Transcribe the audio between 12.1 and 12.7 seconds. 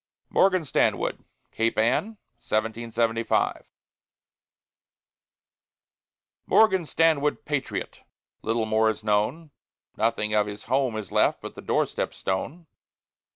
stone.